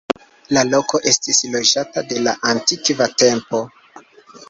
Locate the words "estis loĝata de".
1.11-2.19